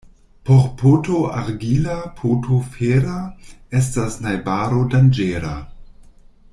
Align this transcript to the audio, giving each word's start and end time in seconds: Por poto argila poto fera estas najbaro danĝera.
Por 0.49 0.61
poto 0.81 1.17
argila 1.41 1.97
poto 2.21 2.57
fera 2.77 3.19
estas 3.83 4.17
najbaro 4.27 4.83
danĝera. 4.95 5.55